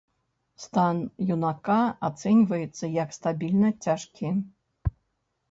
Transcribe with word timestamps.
Стан 0.63 0.97
юнака 1.35 1.75
ацэньваецца 2.07 2.85
як 3.03 3.09
стабільна 3.19 3.69
цяжкі. 3.87 4.27